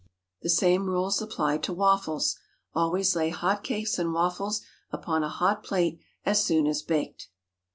The 0.41 0.49
same 0.49 0.87
rules 0.87 1.21
apply 1.21 1.59
to 1.59 1.73
waffles. 1.73 2.35
Always 2.73 3.15
lay 3.15 3.29
hot 3.29 3.63
cakes 3.63 3.99
and 3.99 4.11
waffles 4.13 4.61
upon 4.89 5.23
a 5.23 5.29
hot 5.29 5.63
plate 5.63 5.99
as 6.25 6.43
soon 6.43 6.65
as 6.65 6.81
baked. 6.81 7.29